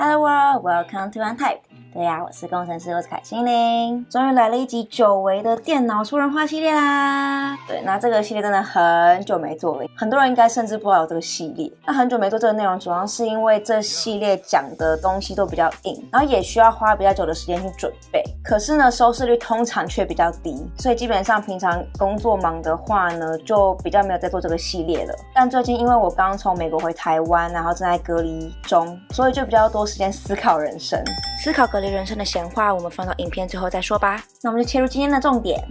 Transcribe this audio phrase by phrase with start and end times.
[0.00, 1.67] Hello world, welcome to Untyped。
[1.92, 4.06] 对呀、啊，我是工程师，我是凯心灵。
[4.10, 7.56] 终于来了一集久违的电脑说人话系列啦！
[7.66, 11.70] 对，那这个系列真的很久没做了，很多人应该甚至不知道有这个系列。
[11.86, 18.22] 那很久没做这个内容，主要是因为这系列讲的东西都比较硬，然后也需要花比较久的时间去准备。
[18.44, 25.14] 可是呢，收视率通常却比较低，所以基本上平常工作忙的话呢，就比较没有在做这个系列了。
[25.34, 31.02] 但最近因为我刚从美国回台湾，然后正在隔离中，所以就比较多时间思考人生，
[31.42, 34.22] 思考隔离人生的闲话，我们放到影片最后再说吧。
[34.42, 35.62] 那我们就切入今天的重点。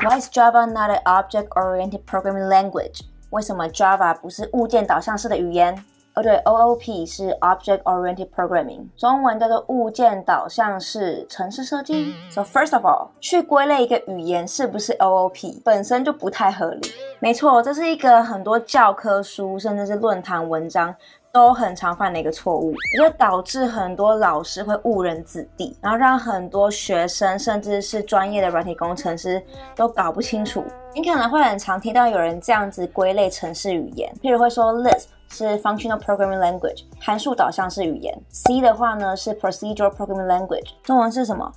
[0.00, 3.00] Why is Java not an object-oriented programming language？
[3.30, 5.74] 为什么 Java 不是物件导向式的语言？
[6.14, 12.14] 哦对，OOP 是 Object-oriented programming，中文叫做物件导向式程式设计。
[12.30, 16.92] So first of all，去归类一个语言是不是 OOP，本身就不太合理。
[17.18, 20.94] 没错，这是一个很多教科书甚至是论坛文章
[21.34, 29.42] 都很常犯的一个错误，也就导致很多老师会误人子弟，然后让很多学生甚至是专业的软体工程师
[29.74, 30.64] 都搞不清楚。
[30.94, 41.52] 你可能会很常听到有人这样子归类程式语言，譬如会说 Lisp 是 Functional Programming Language，函数导向式语言；C 的话呢是 Procedural Programming Language，中文是什么？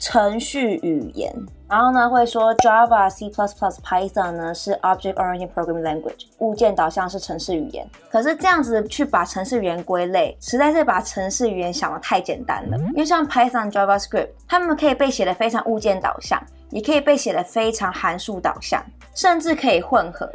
[0.00, 1.32] 程序语言。
[1.68, 7.88] 然后呢会说 Java、C++、Python 呢是 Object-oriented Programming Language，物件导向是程式语言。
[8.10, 12.76] 可是这样子去把程式语言归类，实在是把程式语言想得太简单了。
[12.78, 18.84] 因为像 Python、JavaScript，它们可以被写得非常物件导向，也可以被写得非常函数导向，
[19.14, 20.28] 甚至可以混合。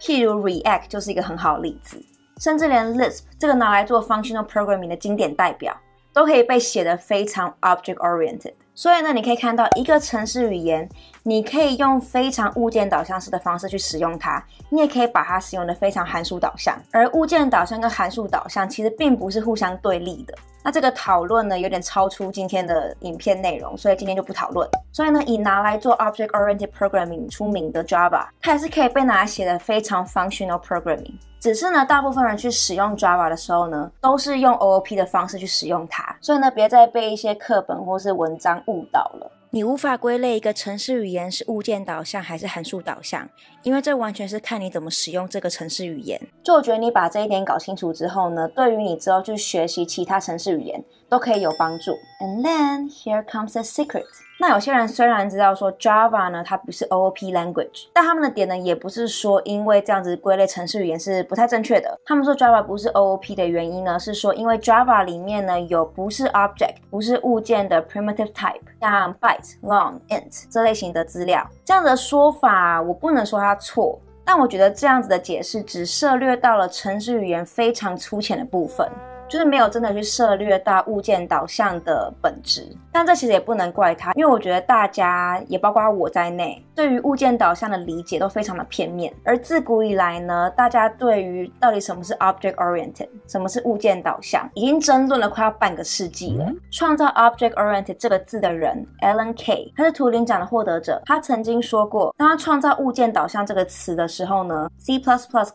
[0.00, 2.02] 譬如 React 就是一个很好的例子。
[2.40, 5.76] 甚至连 Lisp 这个拿来做 functional programming 的经典代表，
[6.14, 8.54] 都可以被写得非常 object oriented。
[8.74, 10.88] 所以呢，你可以看到一个城市语言，
[11.22, 16.74] 你可以用非常物件导向式的方式去使用它，你也可以把它使用的非常函数导向。
[16.90, 20.34] 而物件导向跟函数导向其实并不是互相对立的。
[20.62, 24.68] 那这个讨论呢，有点超出今天的影片内容，所以今天就不讨论。
[24.92, 31.14] 所以呢，以拿来做 object-oriented programming 出名的 Java，它也是可以被拿来写的非常 functional programming。
[31.38, 36.14] 只是呢，大部分人去使用 Java 的时候呢，都是用 OOP 的方式去使用它。
[36.20, 39.30] 所以呢，别再被一些课本或是文章误导了。
[39.52, 43.28] 你无法归类一个程式语言是物件导向还是函数导向，
[43.64, 46.20] 因为这完全是看你怎么使用这个程式语言。
[46.44, 51.90] 就我觉得你把这一点搞清楚之后呢，对于你之后去学习其他程式语言都可以有帮助。
[52.20, 54.04] And then here comes the secret.
[54.40, 62.00] 那有些人虽然知道说 Java 呢，它不是 OOP language，但他们的点呢，也不是说因为这样子归类程式语言是不太正确的。
[62.06, 71.46] 他们说 Java 不是 OOP 的原因呢，是说因为 Java 里面呢有不是 object，不是物件的 primitive type，像 byte、long、int 这类型的资料。
[71.62, 78.90] 这样的说法我不能说它错，但我觉得这样子的解释只涉略到了程式语言非常粗浅的部分。
[79.30, 89.14] 就是没有真的去涉略到物件导向的本质，但这其实也不能怪他，因为我觉得大家也包括我在内，对于物件导向的理解都非常的片面。
[89.24, 96.50] 而自古以来呢，大家对于到底什么是 object oriented，什么是物件导向，已经争论了快要半个世纪了。
[96.72, 105.00] 创造 object oriented 这个字的人 Alan Kay，他是图灵奖的获得者，他曾经说过，当他创造物件导向这个词的时候呢，C++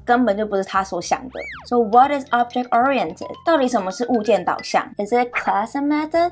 [0.06, 1.40] 根本就不是他所想的。
[1.68, 3.28] So what is object oriented？
[3.46, 6.31] 到底什么是物件导向？Is it class and method？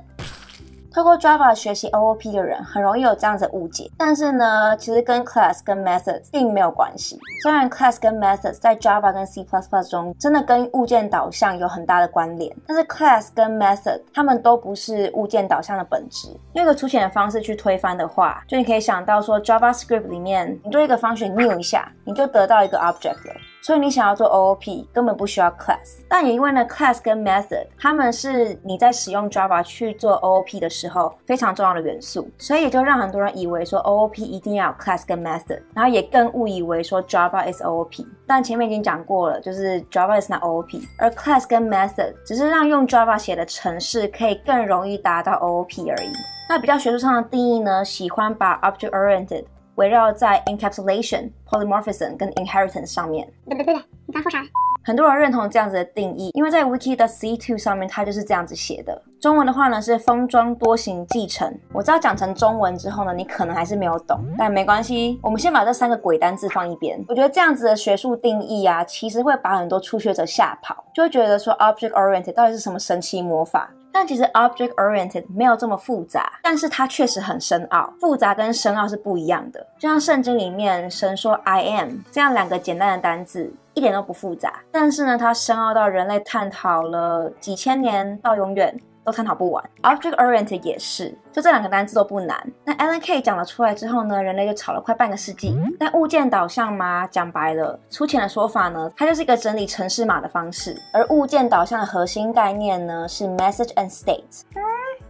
[0.96, 7.18] 透过 Java 学习 OOP 的人很容易有这样子的误解，但是呢，其实跟 class 跟 methods 并没有关系。
[7.42, 9.44] 虽然 class 跟 methods 在 Java 跟 C++
[9.90, 16.28] 中真的跟物件导向有很大的关联，但是 class 跟 method 它们都不是物件导向的本质。
[16.54, 23.34] 用一个粗浅的方式去推翻的话，就你可以想到说 JavaScript 里面，你对一个 function new 一下，你就得到一个 object 了。
[23.63, 26.01] 所以你想要做 OOP，根本不需要 class。
[26.09, 38.06] 但也因为呢，class 跟 method，它们是你在使用 Java 去做 OOP 的时候非常重要的元素，所以也就让很多人以为说 OOP 一定要有 class 跟 method，然后也更误以为说 Java is OOP。
[38.28, 46.09] 但前面已经讲过了，就是 Java is not OOP，而 class 跟 method 只是让用 Java 写的程式可以更容易达到 OOP 而已。
[46.50, 49.45] 那比较学术上的定义呢，喜欢把 object oriented
[49.75, 53.28] 围绕在 encapsulation、polymorphism 跟 inheritance 上面。
[53.48, 53.75] 对对对，
[54.06, 54.44] 你刚说啥？
[54.86, 59.02] 很多人认同这样子的定义，因为在 Wiki 的 C2 上面它就是这样子写的。
[59.22, 61.58] 中文的话呢是封装多型继承。
[61.72, 67.02] 我知道讲成中文之后呢，你可能还是没有懂，但没关系，我们先把这三个鬼单字放一边。
[67.08, 73.69] 我觉得这样子的学术定义啊，其实会把很多初学者吓跑，就会觉得说 object oriented 到底是什么神奇魔法？
[73.94, 77.94] 但其实 object oriented 没有这么复杂，但是它确实很深奥。
[78.01, 79.66] 复杂跟深奥是不一样的。
[79.78, 88.75] 就像圣经里面神说 I am 这样两个简单的单字，一点都不复杂，但是呢，它深奥到人类探讨了几千年到永远。
[89.04, 92.42] 都探讨不完，object oriented 也是，就这两个单词都不难。
[92.64, 95.58] 那 Alan Kay 讲了出来之后呢，人类就吵了快半个世纪。
[95.80, 100.76] 但物件导向嘛，讲白了，粗浅的说法呢，它就是一个整理城市码的方式。
[100.94, 104.44] 而物件导向的核心概念呢，是 message and state。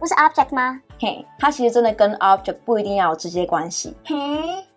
[0.04, 0.78] 嗯，不是 object 吗？
[1.00, 3.96] 嘿，它其实真的跟 object 不一定要有直接关系。
[4.04, 4.14] 嘿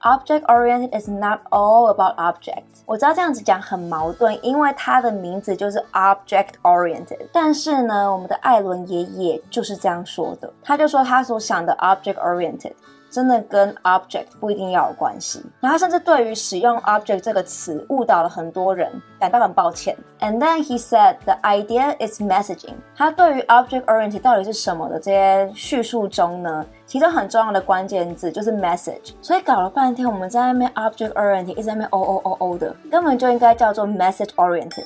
[0.01, 2.63] ，object oriented is not all about object。
[2.85, 7.27] 我知道这样子讲很矛盾，因为它的名字就是 object oriented。
[7.33, 12.71] 但是呢，我们的艾伦爷爷就是这样说的，他就说他所想的 object oriented。
[13.17, 19.97] 真的跟 object 不一定要有关系，然后甚至对于使用 object 这个词误导了很多人，感到很抱歉。
[20.19, 22.75] And then he said the idea is messaging。
[22.95, 29.13] 他对于 object oriented 到底是什么的这些叙述中呢，其中很重要的关键字就是 message。
[29.19, 34.85] 所以搞了半天，我们在那边 object oriented 一直在那边哦哦哦哦的，根本就应该叫做 message oriented。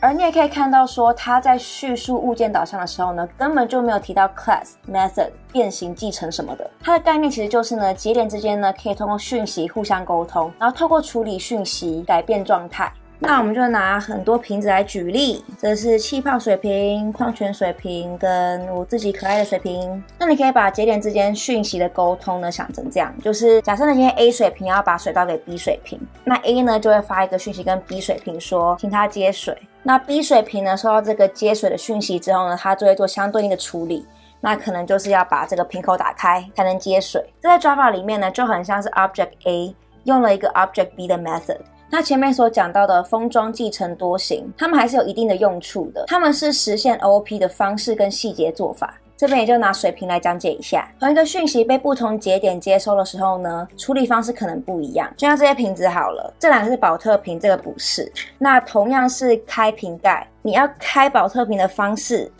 [0.00, 6.70] 而你也可以看到，说他在叙述物件导向的时候呢，根本就没有提到 class、method、变形、继承什么的。
[6.80, 12.92] 它的概念其实就是呢，节点之间呢可以通过讯息互相沟通，然后透过处理讯息改变状态。
[13.20, 20.00] 那我们就拿很多瓶子来举例，这是气泡水瓶、矿泉水瓶跟我自己可爱的水瓶。
[20.16, 29.58] 那你可以把节点之间讯息的沟通呢想成这样，就是假设呢今天 A 水瓶要把水倒给 B 水瓶，那 A 呢就会发一个讯息跟 B 水瓶说，请他接水。
[29.82, 34.06] 那 B 水瓶呢，收到这个接水的讯息之后呢，它就会做相对应的处理。
[34.40, 37.20] 那可能就是要把这个瓶口打开才能接水。
[37.40, 41.58] 这在 Java 里面呢，就很像是 Object A 用了一个 Object B 的 method。
[41.90, 46.04] 那前面所讲到的封装继承多型，它们还是有一定的用处的。
[46.06, 48.94] 它们是实现 OOP 的方式跟细节做法。
[49.18, 55.12] 这边也就拿水瓶来讲解一下，同一个讯息被不同节点接收的时候呢，处理方式可能不一样。
[55.16, 58.12] 就像这些瓶子好了，这两个是宝特瓶，这个不是。
[58.38, 62.30] 那同样是开瓶盖，你要开宝特瓶的方式，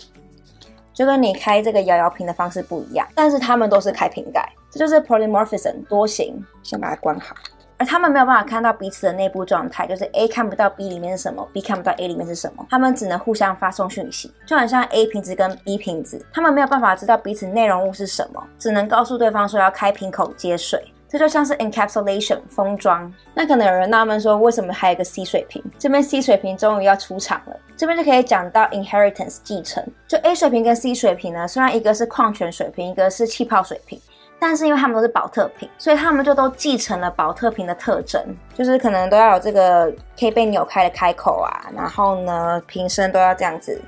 [0.95, 3.05] 就跟你开这个摇摇瓶的方式不一样。
[3.13, 6.41] 但是它们都是开瓶盖，这就是 polymorphism 多型。
[6.63, 7.35] 先把它关好。
[7.79, 23.13] 而他们没有办法看到彼此的内部状态，就是 A 看不到 B 里面是什么，B 看不到 A 里面是什么，他们只能互相发送讯息，就很像 A 瓶子跟 B 瓶子，他们没有办法知道彼此内容物是什么，只能告诉对方说要开瓶口接水，这就像是 encapsulation 封装。
[23.33, 25.63] 那可能有人纳闷说，为什么还有个 C 水瓶？
[25.79, 29.87] 这边 C 水瓶终于要出场了，这边就可以讲到 inheritance 继承。
[30.09, 34.01] 就 A 水瓶跟 C 水瓶呢，虽然一个是矿泉水瓶，一个是气泡水瓶。
[34.41, 38.23] 但是因为他们都是保特瓶，所以他们就都继承了保特瓶的特征，
[38.55, 43.81] 就是可能都要有这个可以被扭开的开口啊，然后呢瓶身都要这样子，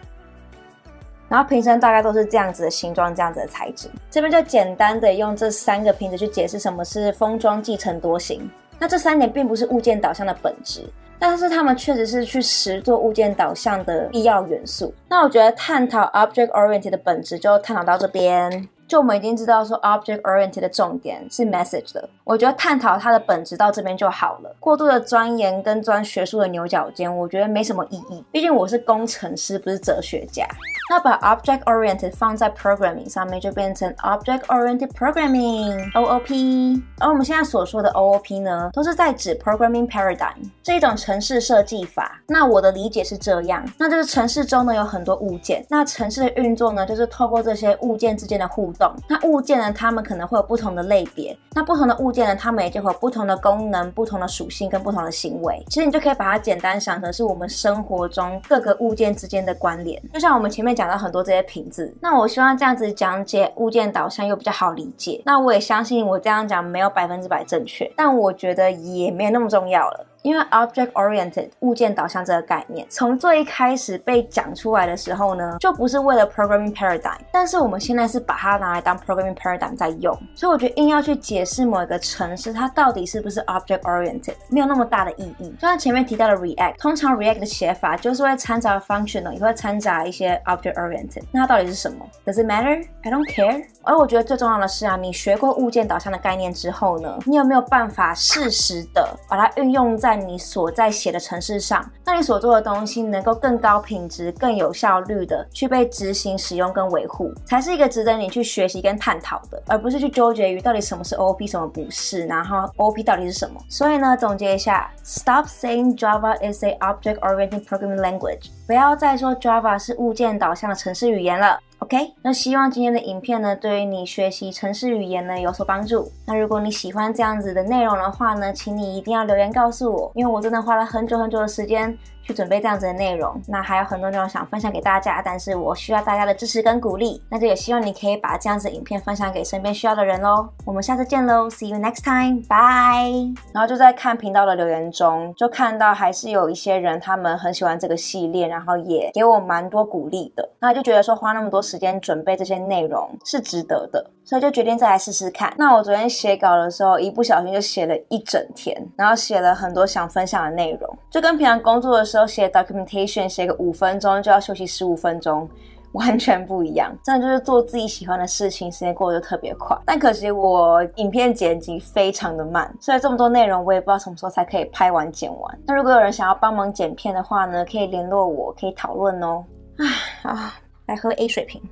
[1.28, 3.88] 然后瓶身大概都是这样子的形状，这样子的材质。
[4.10, 8.50] 这边就简单的用这三个瓶子去解释什么是封装继承多型。
[8.76, 10.82] 那这三点并不是物件导向的本质，
[11.18, 14.92] 但是他们确实是去实做物件导向的必要元素。
[15.08, 18.68] 那我觉得探讨 object oriented 的本质就探讨到这边。
[18.90, 24.52] 就我们已经知道说，object oriented 的重点是 message 的，我觉得探讨它的本质到这边就好了。
[24.58, 28.24] 过度的钻研跟钻学术的牛角尖，我觉得没什么意义。
[28.32, 30.44] 毕竟我是工程师，不是哲学家。
[30.90, 36.82] 那把 object oriented 放在 programming 上面，就变成 object oriented programming（OOP）。
[36.98, 40.34] 而我们现在所说的 OOP 呢，都是在指 programming paradigm
[40.64, 42.20] 这一种城市设计法。
[42.26, 48.72] 那我的理解是这样，那就是城市中呢有很多物件，那城市的运作呢，就是透过这些物件之间的互
[49.08, 51.36] 那物件呢，它们可能会有不同的类别。
[51.52, 55.60] 那不同的物件呢，它们也就会有不同的功能、不同的属性跟不同的行为。
[55.68, 60.00] 其实你就可以把它简单想成是我们生活中各个物件之间的关联。
[60.12, 65.20] 就像我们前面讲到很多这些瓶子，那我希望这样子讲解物件导向又比较好理解。
[65.24, 70.06] 那我也相信我这样讲没有百分之百正确，但我觉得也没有那么重要了。
[70.22, 85.50] 因为 object-oriented 物件导向这个概念，从最一开始被讲出来的时候呢，就不是为了 programming paradigm，但是我们现在是把它拿来当 programming paradigm 在用，所以我觉得硬要去解释某一个程式它到底是不是 object-oriented，没有那么大的意义。
[85.50, 92.84] 就像前面提到的 React，通常 React 的写法就是会掺杂 functional，也会掺杂一些 object-oriented，那它到底是什么？Does it matter?
[93.02, 93.64] I don't care。
[93.82, 113.58] 而我觉得最重要的是啊，你学过物件导向的概念之后呢，你有没有办法适时的把它运用在你所在写的程式上，让你所做的东西能够更高品质、更有效率的去被执行、使用跟维护，才是一个值得你去学学习跟探讨的，而不是去纠结于到底什么是 OOP，什么不是，然后 OOP 到底是什么。
[113.70, 121.58] 所以呢，总结一下，Stop saying Java is a object-oriented programming language，不要再说 Java 是物件导向的程式语言了。
[121.80, 126.12] OK，那希望今天的影片呢，对于你学习城市语言呢有所帮助。
[126.26, 133.34] 那如果你喜欢这样子的内容的话呢，请你一定要留言告诉我，因为我真的花了很久很久的时间去准备这样子的内容。
[133.48, 137.20] 那还有很多内容想分享给大家，但是我需要大家的支持跟鼓励。
[137.30, 140.46] 那就也希望你可以把这样子的影片分享给身边需要的人喽。
[140.66, 143.34] 我们下次见喽，See you next time，bye。
[143.54, 150.46] 然后就在看频道的留言中，就看到还是有一些人他们很喜欢这个系列，然后也给我蛮多鼓励的。
[150.60, 155.54] 那就觉得说花那么多时间准备这些内容是值得的，所以就决定再来试试看。
[155.56, 165.48] 那我昨天写稿的时候，一不小心就写了一整天，然后写了很多想分享的内容，就跟平常工作的时候写 documentation 写个五分钟就要休息十五分钟，
[165.92, 166.92] 完全不一样。
[167.04, 169.76] 真的就是做自己喜欢的事情，时间过得就特别快。
[169.86, 175.58] 但可惜我影片剪辑非常的慢，所以这么多内容我也不知道什么时候才可以拍完剪完。
[175.66, 179.44] 那如果有人想要帮忙剪片的话呢，可以联络我，可以讨论哦。
[179.78, 180.54] 唉啊，
[180.90, 181.62] 来喝 A 水瓶。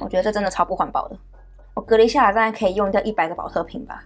[0.00, 1.16] 我觉得这真的超不环保的。
[1.74, 4.02] 我隔离下来，大概可以用掉一百个保特瓶吧。